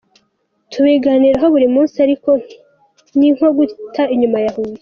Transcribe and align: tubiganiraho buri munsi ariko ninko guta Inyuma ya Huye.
tubiganiraho 0.71 1.47
buri 1.53 1.67
munsi 1.75 1.95
ariko 2.05 2.29
ninko 3.17 3.45
guta 3.57 4.03
Inyuma 4.13 4.37
ya 4.43 4.51
Huye. 4.55 4.77